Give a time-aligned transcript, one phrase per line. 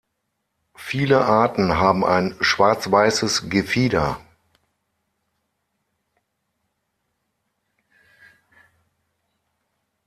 [0.79, 4.19] Viele Arten haben ein schwarz-weißes Gefieder.